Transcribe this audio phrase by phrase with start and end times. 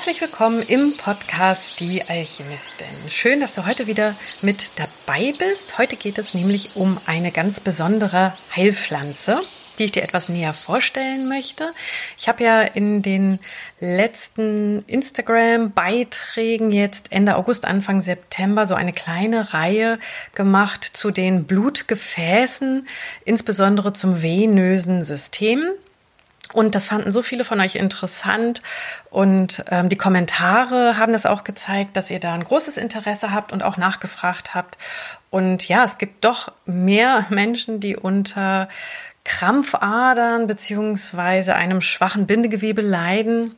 [0.00, 2.86] Herzlich willkommen im Podcast Die Alchemistin.
[3.10, 5.76] Schön, dass du heute wieder mit dabei bist.
[5.76, 9.38] Heute geht es nämlich um eine ganz besondere Heilpflanze,
[9.78, 11.70] die ich dir etwas näher vorstellen möchte.
[12.16, 13.40] Ich habe ja in den
[13.78, 19.98] letzten Instagram-Beiträgen jetzt Ende August, Anfang September so eine kleine Reihe
[20.34, 22.88] gemacht zu den Blutgefäßen,
[23.26, 25.62] insbesondere zum venösen System.
[26.52, 28.60] Und das fanden so viele von euch interessant.
[29.10, 33.52] Und ähm, die Kommentare haben das auch gezeigt, dass ihr da ein großes Interesse habt
[33.52, 34.76] und auch nachgefragt habt.
[35.30, 38.68] Und ja, es gibt doch mehr Menschen, die unter
[39.24, 43.54] Krampfadern beziehungsweise einem schwachen Bindegewebe leiden,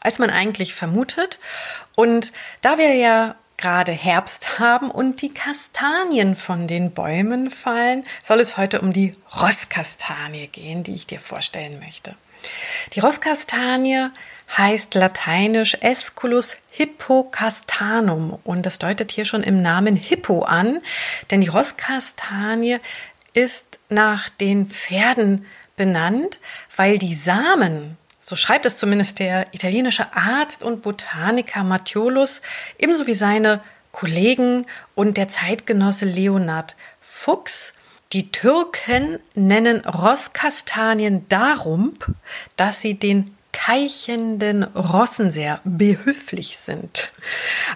[0.00, 1.38] als man eigentlich vermutet.
[1.94, 8.40] Und da wir ja gerade Herbst haben und die Kastanien von den Bäumen fallen, soll
[8.40, 12.14] es heute um die Rosskastanie gehen, die ich dir vorstellen möchte.
[12.94, 14.08] Die Rosskastanie
[14.56, 20.80] heißt lateinisch Esculus hippocastanum und das deutet hier schon im Namen Hippo an,
[21.30, 22.78] denn die Rosskastanie
[23.34, 26.40] ist nach den Pferden benannt,
[26.76, 32.42] weil die Samen so schreibt es zumindest der italienische Arzt und Botaniker Mattiolus,
[32.78, 37.72] ebenso wie seine Kollegen und der Zeitgenosse Leonhard Fuchs.
[38.12, 41.94] Die Türken nennen Rosskastanien darum,
[42.56, 47.10] dass sie den keichenden Rossen sehr behilflich sind.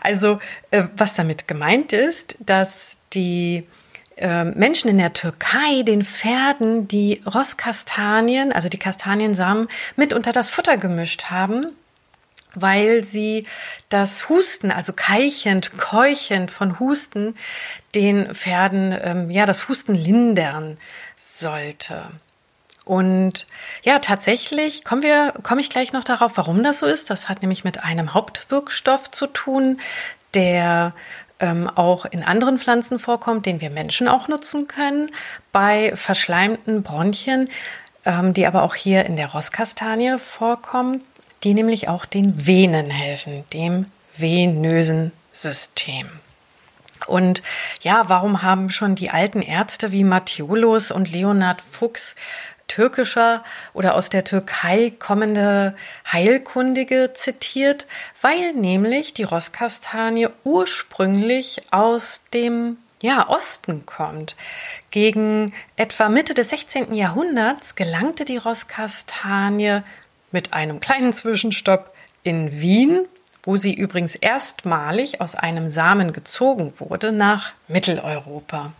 [0.00, 0.38] Also,
[0.70, 3.66] äh, was damit gemeint ist, dass die
[4.16, 10.50] ähm, Menschen in der Türkei den Pferden die Rosskastanien, also die Kastaniensamen, mit unter das
[10.50, 11.66] Futter gemischt haben,
[12.54, 13.46] weil sie
[13.88, 17.34] das Husten, also keichend, keuchend von Husten,
[17.94, 20.78] den Pferden, ähm, ja, das Husten lindern
[21.16, 22.10] sollte.
[22.84, 23.46] Und
[23.82, 27.10] ja, tatsächlich kommen wir, komme ich gleich noch darauf, warum das so ist.
[27.10, 29.80] Das hat nämlich mit einem Hauptwirkstoff zu tun,
[30.34, 30.92] der
[31.38, 35.10] ähm, auch in anderen Pflanzen vorkommt, den wir Menschen auch nutzen können,
[35.52, 37.50] bei verschleimten Bronchien,
[38.04, 41.02] ähm, die aber auch hier in der Rosskastanie vorkommen,
[41.44, 43.86] die nämlich auch den Venen helfen, dem
[44.16, 46.08] venösen System.
[47.06, 47.42] Und
[47.80, 52.14] ja, warum haben schon die alten Ärzte wie Mattiolus und Leonhard Fuchs
[52.68, 53.44] türkischer
[53.74, 55.74] oder aus der Türkei kommende
[56.10, 57.86] Heilkundige zitiert,
[58.20, 64.36] weil nämlich die Rosskastanie ursprünglich aus dem ja, Osten kommt.
[64.90, 66.94] Gegen etwa Mitte des 16.
[66.94, 69.82] Jahrhunderts gelangte die Rosskastanie
[70.32, 73.06] mit einem kleinen Zwischenstopp in Wien,
[73.42, 78.72] wo sie übrigens erstmalig aus einem Samen gezogen wurde, nach Mitteleuropa.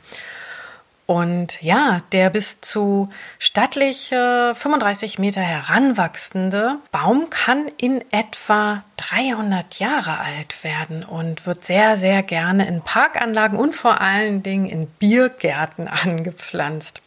[1.06, 10.18] Und ja, der bis zu stattliche 35 Meter heranwachsende Baum kann in etwa 300 Jahre
[10.20, 15.88] alt werden und wird sehr, sehr gerne in Parkanlagen und vor allen Dingen in Biergärten
[16.04, 17.02] angepflanzt.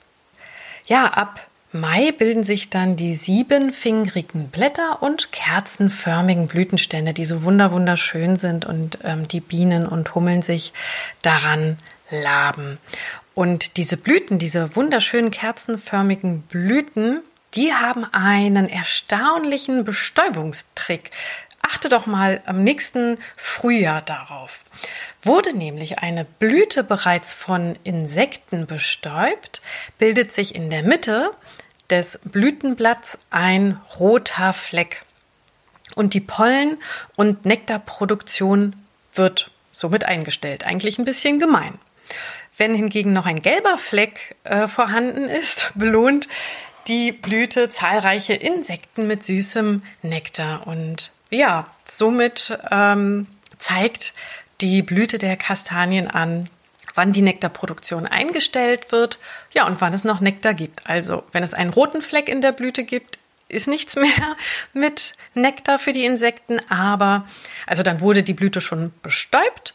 [0.86, 8.38] Ja, ab Mai bilden sich dann die siebenfingrigen Blätter und kerzenförmigen Blütenstände, die so wunderschön
[8.38, 10.72] sind und ähm, die Bienen und Hummeln sich
[11.22, 11.78] daran
[12.10, 12.78] laben.
[13.34, 17.20] Und diese Blüten, diese wunderschönen kerzenförmigen Blüten,
[17.56, 21.12] die haben einen erstaunlichen Bestäubungstrick.
[21.62, 24.62] Achte doch mal am nächsten Frühjahr darauf.
[25.24, 29.62] Wurde nämlich eine Blüte bereits von Insekten bestäubt,
[29.98, 31.32] bildet sich in der Mitte
[31.90, 35.04] des Blütenblatts ein roter Fleck.
[35.96, 36.78] Und die Pollen-
[37.16, 38.76] und Nektarproduktion
[39.14, 40.66] wird somit eingestellt.
[40.66, 41.80] Eigentlich ein bisschen gemein.
[42.58, 46.28] Wenn hingegen noch ein gelber Fleck äh, vorhanden ist, belohnt
[46.88, 50.68] die Blüte zahlreiche Insekten mit süßem Nektar.
[50.68, 54.14] Und ja, somit ähm, zeigt
[54.62, 56.50] die Blüte der Kastanien an,
[56.96, 59.20] wann die Nektarproduktion eingestellt wird,
[59.54, 60.82] ja, und wann es noch Nektar gibt.
[60.88, 64.36] Also, wenn es einen roten Fleck in der Blüte gibt, ist nichts mehr
[64.74, 67.28] mit Nektar für die Insekten, aber
[67.68, 69.74] also dann wurde die Blüte schon bestäubt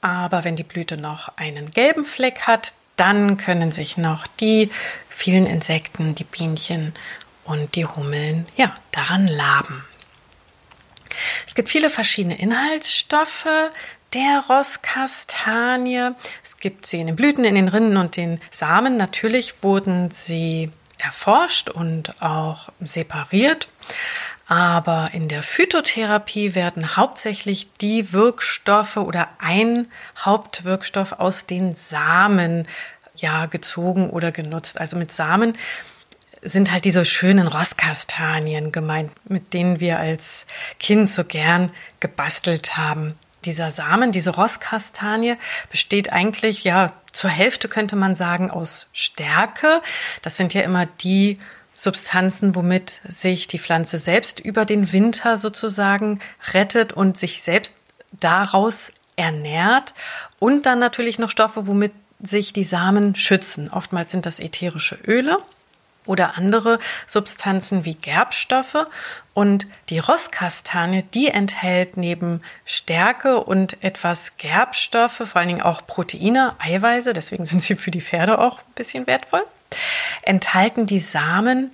[0.00, 4.70] aber wenn die Blüte noch einen gelben Fleck hat, dann können sich noch die
[5.08, 6.92] vielen Insekten, die Bienchen
[7.44, 9.84] und die Hummeln, ja, daran laben.
[11.46, 13.48] Es gibt viele verschiedene Inhaltsstoffe
[14.12, 16.10] der Rosskastanie.
[16.42, 18.96] Es gibt sie in den Blüten, in den Rinden und den Samen.
[18.96, 23.68] Natürlich wurden sie erforscht und auch separiert.
[24.46, 29.86] Aber in der Phytotherapie werden hauptsächlich die Wirkstoffe oder ein
[30.18, 32.66] Hauptwirkstoff aus den Samen
[33.14, 34.80] ja gezogen oder genutzt.
[34.80, 35.56] Also mit Samen
[36.42, 40.46] sind halt diese schönen Rosskastanien gemeint, mit denen wir als
[40.78, 41.70] Kind so gern
[42.00, 43.14] gebastelt haben.
[43.44, 45.36] Dieser Samen, diese Rosskastanie
[45.70, 49.80] besteht eigentlich, ja, zur Hälfte könnte man sagen, aus Stärke.
[50.22, 51.38] Das sind ja immer die
[51.74, 56.20] Substanzen, womit sich die Pflanze selbst über den Winter sozusagen
[56.52, 57.76] rettet und sich selbst
[58.12, 59.94] daraus ernährt.
[60.38, 63.70] Und dann natürlich noch Stoffe, womit sich die Samen schützen.
[63.70, 65.38] Oftmals sind das ätherische Öle
[66.10, 68.86] oder andere Substanzen wie Gerbstoffe.
[69.32, 76.56] Und die Rosskastanie, die enthält neben Stärke und etwas Gerbstoffe, vor allen Dingen auch Proteine,
[76.58, 79.44] Eiweiße, deswegen sind sie für die Pferde auch ein bisschen wertvoll,
[80.22, 81.70] enthalten die Samen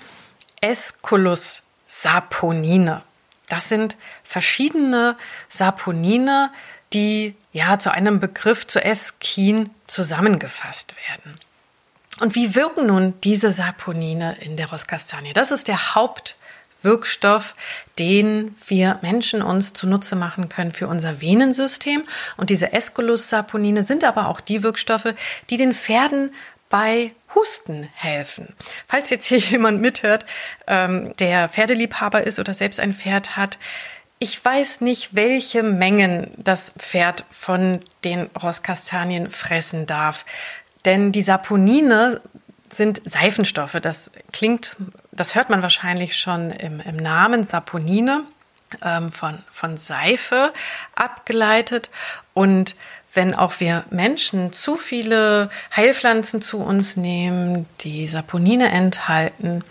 [0.60, 3.02] Esculus saponine.
[3.48, 5.16] Das sind verschiedene
[5.48, 6.52] Saponine,
[6.92, 11.40] die ja zu einem Begriff zu Eskin zusammengefasst werden.
[12.20, 15.32] Und wie wirken nun diese Saponine in der Rosskastanie?
[15.32, 17.54] Das ist der Hauptwirkstoff,
[17.98, 22.04] den wir Menschen uns zunutze machen können für unser Venensystem.
[22.36, 25.14] Und diese Esculus-Saponine sind aber auch die Wirkstoffe,
[25.50, 26.30] die den Pferden
[26.68, 28.54] bei Husten helfen.
[28.88, 30.24] Falls jetzt hier jemand mithört,
[30.66, 33.58] ähm, der Pferdeliebhaber ist oder selbst ein Pferd hat,
[34.18, 40.24] ich weiß nicht, welche Mengen das Pferd von den Rosskastanien fressen darf.
[40.86, 42.22] Denn die Saponine
[42.72, 43.78] sind Seifenstoffe.
[43.82, 44.76] Das klingt,
[45.12, 48.24] das hört man wahrscheinlich schon im, im Namen Saponine
[48.82, 50.52] ähm, von, von Seife
[50.94, 51.90] abgeleitet.
[52.32, 52.76] Und
[53.12, 59.64] wenn auch wir Menschen zu viele Heilpflanzen zu uns nehmen, die Saponine enthalten,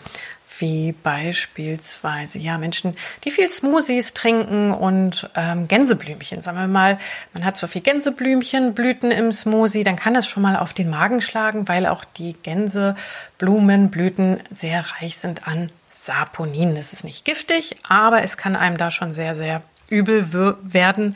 [0.60, 6.42] wie beispielsweise ja Menschen, die viel Smoothies trinken und ähm, Gänseblümchen.
[6.42, 6.98] Sagen wir mal,
[7.34, 11.22] man hat so viel Gänseblümchenblüten im Smoothie, dann kann das schon mal auf den Magen
[11.22, 16.76] schlagen, weil auch die Gänseblumenblüten sehr reich sind an Saponin.
[16.76, 20.32] Es ist nicht giftig, aber es kann einem da schon sehr, sehr übel
[20.62, 21.16] werden,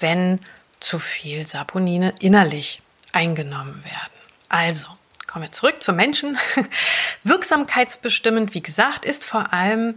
[0.00, 0.40] wenn
[0.80, 2.82] zu viel Saponine innerlich
[3.12, 4.12] eingenommen werden.
[4.48, 4.88] Also,
[5.26, 6.38] Kommen wir zurück zum Menschen.
[7.22, 9.96] Wirksamkeitsbestimmend, wie gesagt, ist vor allem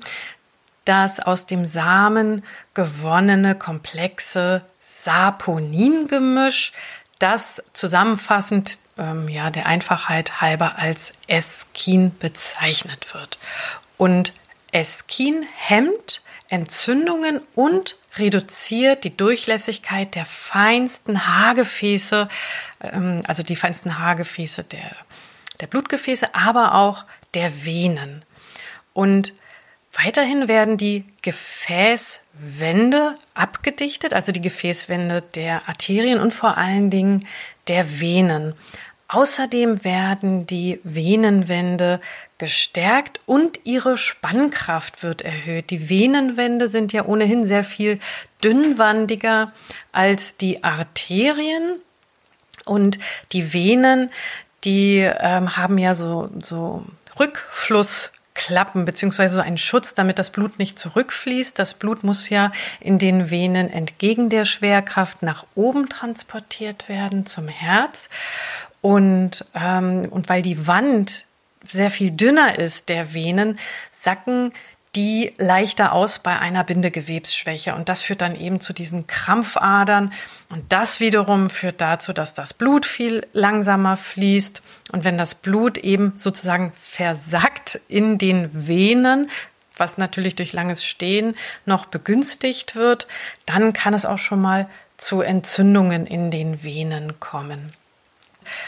[0.86, 2.44] das aus dem Samen
[2.74, 6.72] gewonnene komplexe Saponingemisch,
[7.20, 13.38] das zusammenfassend ähm, ja, der Einfachheit halber als Eskin bezeichnet wird.
[13.98, 14.34] Und
[14.72, 22.30] Eskin hemmt Entzündungen und reduziert die Durchlässigkeit der feinsten Haargefäße,
[22.84, 24.92] ähm, also die feinsten Haargefäße der
[25.60, 28.24] der Blutgefäße, aber auch der Venen.
[28.94, 29.34] Und
[29.94, 37.26] weiterhin werden die Gefäßwände abgedichtet, also die Gefäßwände der Arterien und vor allen Dingen
[37.68, 38.54] der Venen.
[39.09, 42.01] Außerdem werden die Venenwände
[42.38, 45.69] gestärkt und ihre Spannkraft wird erhöht.
[45.69, 48.00] Die Venenwände sind ja ohnehin sehr viel
[48.44, 49.54] dünnwandiger
[49.94, 51.77] als die Arterien
[52.65, 53.00] und
[53.31, 54.12] die Venen,
[54.65, 56.83] die ähm, haben ja so, so
[58.38, 61.57] Rückflussklappen beziehungsweise so einen Schutz, damit das Blut nicht zurückfließt.
[61.57, 67.47] Das Blut muss ja in den Venen entgegen der Schwerkraft nach oben transportiert werden zum
[67.47, 68.09] Herz.
[68.81, 71.26] Und, ähm, und weil die Wand
[71.64, 73.59] sehr viel dünner ist der Venen,
[73.92, 74.54] sacken
[74.96, 77.76] die leichter aus bei einer Bindegewebsschwäche.
[77.76, 80.14] Und das führt dann eben zu diesen Krampfadern.
[80.50, 84.62] Und das wiederum führt dazu, dass das Blut viel langsamer fließt.
[84.92, 89.30] Und wenn das Blut eben sozusagen versackt in den Venen,
[89.76, 93.08] was natürlich durch langes Stehen noch begünstigt wird,
[93.46, 94.68] dann kann es auch schon mal
[94.98, 97.74] zu Entzündungen in den Venen kommen.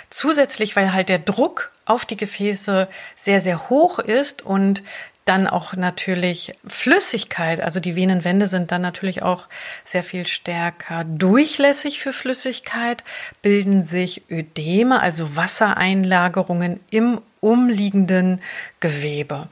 [0.09, 4.83] Zusätzlich, weil halt der Druck auf die Gefäße sehr, sehr hoch ist und
[5.29, 9.47] dann auch natürlich Flüssigkeit, also die Venenwände sind dann natürlich auch
[9.85, 13.03] sehr viel stärker durchlässig für Flüssigkeit,
[13.43, 18.41] bilden sich Ödeme, also Wassereinlagerungen im umliegenden
[18.79, 19.47] Gewebe.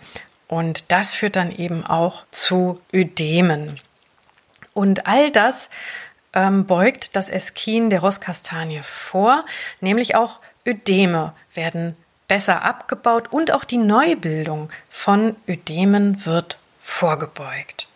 [0.47, 3.79] Und das führt dann eben auch zu Ödemen.
[4.73, 5.69] Und all das
[6.33, 9.45] ähm, beugt das Eskin der Rosskastanie vor,
[9.79, 11.95] nämlich auch Ödeme werden
[12.27, 17.87] besser abgebaut und auch die Neubildung von Ödemen wird vorgebeugt.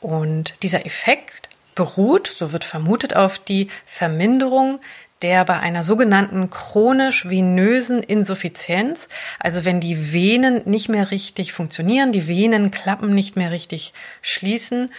[0.00, 4.80] Und dieser Effekt beruht, so wird vermutet, auf die Verminderung
[5.24, 9.08] der bei einer sogenannten chronisch-venösen Insuffizienz,
[9.38, 14.90] also wenn die Venen nicht mehr richtig funktionieren, die Venenklappen nicht mehr richtig schließen,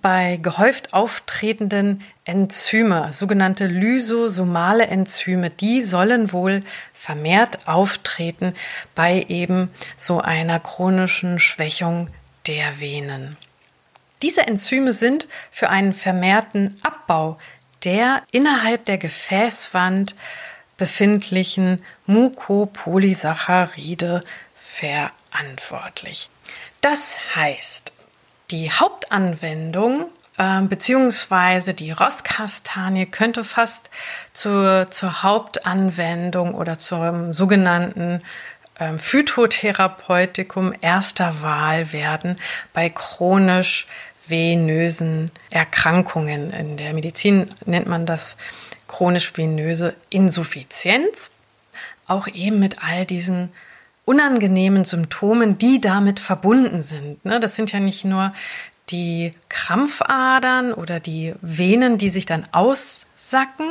[0.00, 6.60] bei gehäuft auftretenden Enzyme, sogenannte lysosomale Enzyme, die sollen wohl
[6.92, 8.54] vermehrt auftreten
[8.94, 12.08] bei eben so einer chronischen Schwächung
[12.46, 13.36] der Venen.
[14.22, 17.38] Diese Enzyme sind für einen vermehrten Abbau
[17.84, 20.16] der innerhalb der Gefäßwand
[20.76, 24.24] befindlichen Mukopolysaccharide
[24.54, 26.28] verantwortlich.
[26.80, 27.92] Das heißt,
[28.50, 33.90] die Hauptanwendung äh, beziehungsweise die Rosskastanie könnte fast
[34.32, 38.20] zur, zur Hauptanwendung oder zum sogenannten
[38.80, 42.38] ähm, Phytotherapeutikum erster Wahl werden
[42.72, 43.86] bei chronisch
[44.26, 46.50] venösen Erkrankungen.
[46.50, 48.36] In der Medizin nennt man das
[48.88, 51.30] chronisch venöse Insuffizienz.
[52.06, 53.52] Auch eben mit all diesen
[54.04, 57.24] unangenehmen Symptomen, die damit verbunden sind.
[57.24, 57.40] Ne?
[57.40, 58.32] Das sind ja nicht nur
[58.90, 63.66] die Krampfadern oder die Venen, die sich dann aussacken,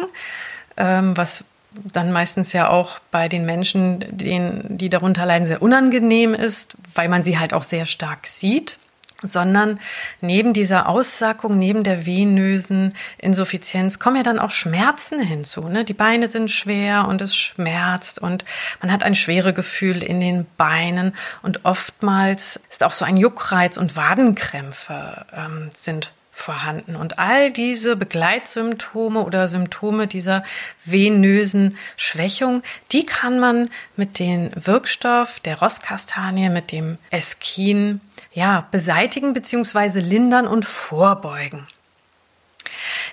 [0.76, 6.76] ähm, was dann meistens ja auch bei den Menschen, die darunter leiden, sehr unangenehm ist,
[6.94, 8.78] weil man sie halt auch sehr stark sieht
[9.28, 9.80] sondern
[10.22, 15.68] neben dieser Aussackung, neben der venösen Insuffizienz kommen ja dann auch Schmerzen hinzu.
[15.68, 15.84] Ne?
[15.86, 18.46] Die Beine sind schwer und es schmerzt und
[18.82, 23.78] man hat ein schwere Gefühl in den Beinen und oftmals ist auch so ein Juckreiz
[23.78, 26.96] und Wadenkrämpfe ähm, sind vorhanden.
[26.96, 30.44] Und all diese Begleitsymptome oder Symptome dieser
[30.84, 38.02] venösen Schwächung, die kann man mit dem Wirkstoff der Rosskastanie, mit dem Eskin
[38.34, 40.00] ja, beseitigen bzw.
[40.00, 41.68] lindern und vorbeugen.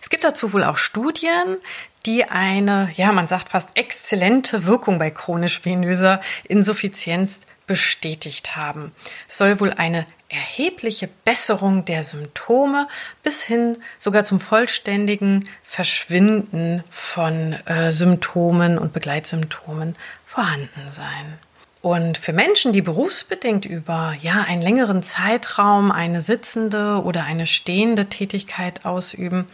[0.01, 1.59] Es gibt dazu wohl auch Studien,
[2.07, 8.93] die eine, ja, man sagt fast exzellente Wirkung bei chronisch venöser Insuffizienz bestätigt haben.
[9.29, 12.89] Es soll wohl eine erhebliche Besserung der Symptome
[13.23, 21.39] bis hin sogar zum vollständigen Verschwinden von äh, Symptomen und Begleitsymptomen vorhanden sein.
[21.83, 28.07] Und für Menschen, die berufsbedingt über ja einen längeren Zeitraum eine sitzende oder eine stehende
[28.07, 29.47] Tätigkeit ausüben,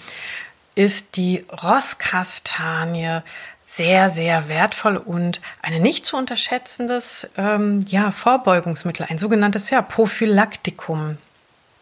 [0.75, 3.21] ist die Rosskastanie
[3.65, 11.19] sehr, sehr wertvoll und ein nicht zu unterschätzendes ähm, ja, Vorbeugungsmittel, ein sogenanntes ja, Prophylaktikum.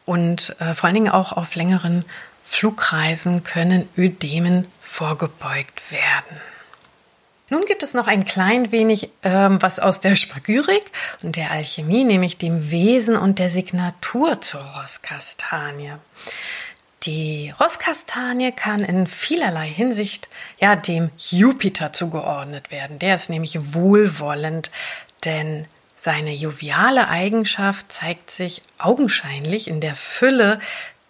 [0.06, 2.04] Und äh, vor allen Dingen auch auf längeren
[2.42, 6.40] Flugreisen können Ödemen vorgebeugt werden.
[7.50, 10.84] Nun gibt es noch ein klein wenig ähm, was aus der Spagyrik
[11.22, 15.92] und der Alchemie, nämlich dem Wesen und der Signatur zur Rosskastanie.
[17.02, 22.98] Die Rosskastanie kann in vielerlei Hinsicht ja dem Jupiter zugeordnet werden.
[22.98, 24.70] Der ist nämlich wohlwollend,
[25.26, 30.60] denn seine joviale Eigenschaft zeigt sich augenscheinlich in der Fülle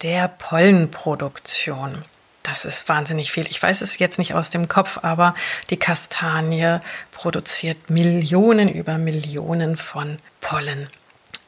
[0.03, 2.03] der Pollenproduktion.
[2.45, 3.47] Das ist wahnsinnig viel.
[3.49, 5.33] Ich weiß es jetzt nicht aus dem Kopf, aber
[5.71, 6.79] die Kastanie
[7.11, 10.87] produziert Millionen über Millionen von Pollen.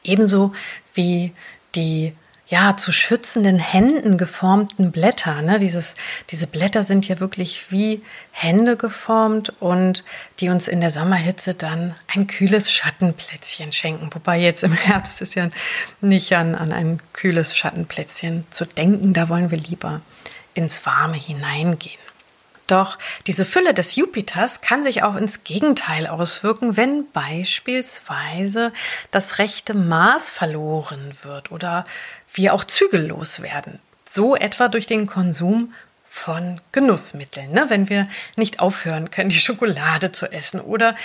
[0.02, 0.52] Ebenso
[0.94, 1.32] wie
[1.76, 2.14] die
[2.48, 5.40] ja, zu schützenden Händen geformten Blätter.
[5.42, 5.60] Ne?
[5.60, 5.94] Dieses,
[6.30, 8.02] diese Blätter sind ja wirklich wie
[8.32, 10.02] Hände geformt und
[10.40, 14.08] die uns in der Sommerhitze dann ein kühles Schattenplätzchen schenken.
[14.14, 15.50] Wobei jetzt im Herbst ist ja
[16.00, 19.12] nicht an, an ein kühles Schattenplätzchen zu denken.
[19.12, 20.00] Da wollen wir lieber
[20.58, 22.00] ins Warme hineingehen.
[22.66, 28.72] Doch diese Fülle des Jupiters kann sich auch ins Gegenteil auswirken, wenn beispielsweise
[29.10, 31.84] das rechte Maß verloren wird oder
[32.34, 33.78] wir auch zügellos werden.
[34.06, 35.72] So etwa durch den Konsum
[36.04, 37.52] von Genussmitteln.
[37.52, 37.66] Ne?
[37.68, 40.96] Wenn wir nicht aufhören können, die Schokolade zu essen oder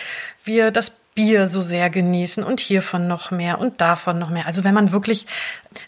[0.43, 4.47] wir das Bier so sehr genießen und hiervon noch mehr und davon noch mehr.
[4.47, 5.25] Also wenn man wirklich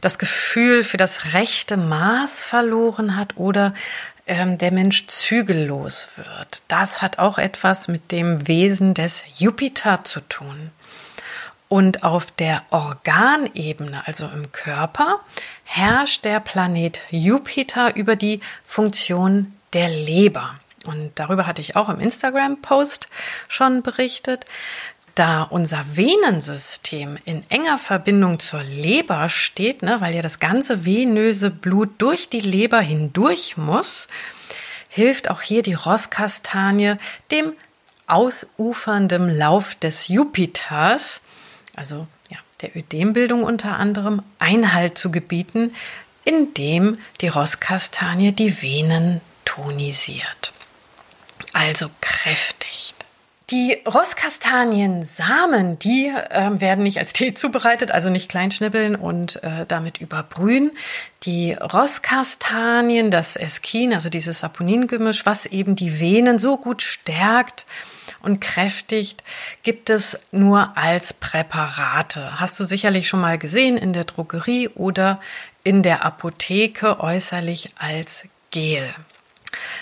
[0.02, 3.74] das Gefühl für das rechte Maß verloren hat oder
[4.28, 10.22] ähm, der Mensch zügellos wird, das hat auch etwas mit dem Wesen des Jupiter zu
[10.22, 10.72] tun.
[11.68, 15.20] Und auf der Organebene, also im Körper,
[15.64, 20.60] herrscht der Planet Jupiter über die Funktion der Leber.
[20.86, 23.10] Und darüber hatte ich auch im Instagram-Post
[23.48, 24.46] schon berichtet.
[25.16, 31.52] Da unser Venensystem in enger Verbindung zur Leber steht, ne, weil ja das ganze venöse
[31.52, 34.08] Blut durch die Leber hindurch muss,
[34.90, 36.96] hilft auch hier die Rosskastanie
[37.32, 37.54] dem
[38.08, 41.22] ausufernden Lauf des Jupiters,
[41.76, 45.74] also ja, der Ödembildung unter anderem, Einhalt zu gebieten,
[46.26, 50.54] indem die Rosskastanie die Venen tonisiert.
[51.54, 53.05] Also kräftigt.
[53.52, 60.00] Die Rosskastaniensamen, die äh, werden nicht als Tee zubereitet, also nicht kleinschnippeln und äh, damit
[60.00, 60.72] überbrühen.
[61.24, 67.68] Die Rosskastanien, das Eskin, also dieses Saponingemisch, was eben die Venen so gut stärkt
[68.24, 69.24] und kräftigt,
[69.62, 72.40] gibt es nur als Präparate.
[72.40, 75.20] Hast du sicherlich schon mal gesehen in der Drogerie oder
[75.64, 78.94] in der Apotheke äußerlich als Gel.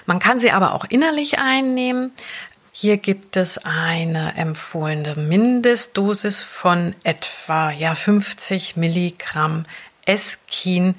[0.05, 2.11] Man kann sie aber auch innerlich einnehmen.
[2.75, 9.67] Hier gibt es eine empfohlene Mindestdosis von etwa ja, 50 Milligramm
[10.07, 10.95] Eskin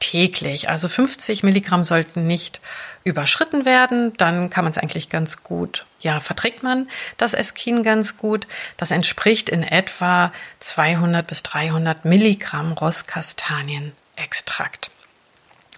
[0.00, 0.68] täglich.
[0.68, 2.60] Also 50 Milligramm sollten nicht
[3.04, 4.12] überschritten werden.
[4.18, 8.46] Dann kann man es eigentlich ganz gut, ja, verträgt man das Eskin ganz gut.
[8.76, 14.90] Das entspricht in etwa 200 bis 300 Milligramm Rosskastanienextrakt.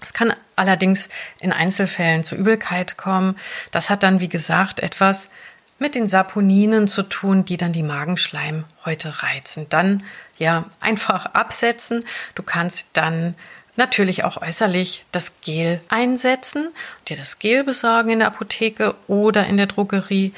[0.01, 1.09] Es kann allerdings
[1.41, 3.37] in Einzelfällen zu Übelkeit kommen.
[3.71, 5.31] Das hat dann, wie gesagt, etwas
[5.79, 9.67] mit den Saponinen zu tun, die dann die Magenschleimhäute reizen.
[9.69, 10.05] Dann
[10.39, 12.05] ja einfach absetzen.
[12.35, 13.35] Du kannst dann
[13.77, 16.69] natürlich auch äußerlich das Gel einsetzen,
[17.09, 20.33] dir das Gel besorgen in der Apotheke oder in der Drogerie.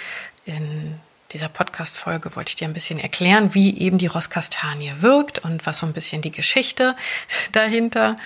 [0.45, 0.99] In
[1.33, 5.79] dieser Podcast-Folge wollte ich dir ein bisschen erklären, wie eben die Rosskastanie wirkt und was
[5.79, 6.97] so ein bisschen die Geschichte
[7.53, 8.17] dahinter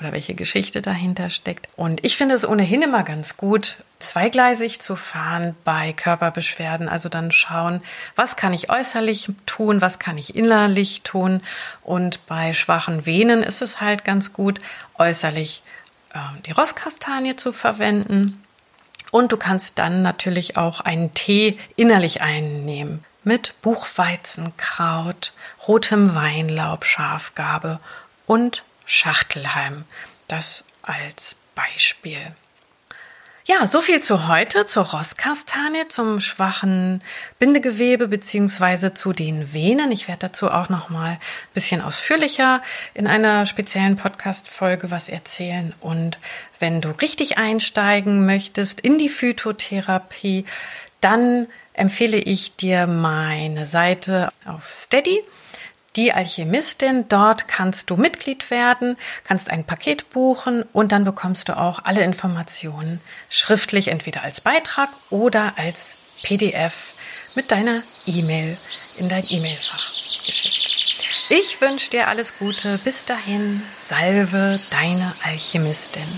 [0.00, 1.68] oder welche Geschichte dahinter steckt.
[1.76, 6.88] Und ich finde es ohnehin immer ganz gut, zweigleisig zu fahren bei Körperbeschwerden.
[6.88, 7.82] Also dann schauen,
[8.14, 11.42] was kann ich äußerlich tun, was kann ich innerlich tun.
[11.82, 14.60] Und bei schwachen Venen ist es halt ganz gut,
[14.98, 15.62] äußerlich
[16.14, 18.42] äh, die Rosskastanie zu verwenden.
[19.10, 25.32] Und du kannst dann natürlich auch einen Tee innerlich einnehmen mit Buchweizenkraut,
[25.66, 27.80] rotem Weinlaub, Schafgabe
[28.26, 29.84] und Schachtelheim.
[30.28, 32.34] Das als Beispiel.
[33.44, 37.02] Ja, so viel zu heute, zur Rosskastanie, zum schwachen
[37.38, 39.90] Bindegewebe beziehungsweise zu den Venen.
[39.90, 41.18] Ich werde dazu auch noch mal ein
[41.54, 45.74] bisschen ausführlicher in einer speziellen Podcast-Folge was erzählen.
[45.80, 46.18] Und
[46.58, 50.44] wenn du richtig einsteigen möchtest in die Phytotherapie,
[51.00, 55.22] dann empfehle ich dir meine Seite auf Steady
[55.98, 57.06] die Alchemistin.
[57.08, 62.02] Dort kannst du Mitglied werden, kannst ein Paket buchen und dann bekommst du auch alle
[62.02, 66.94] Informationen schriftlich, entweder als Beitrag oder als PDF
[67.34, 68.56] mit deiner E-Mail
[68.98, 69.90] in dein E-Mail-Fach
[70.24, 70.68] geschickt.
[71.30, 72.78] Ich wünsche dir alles Gute.
[72.84, 76.08] Bis dahin, salve deine Alchemistin.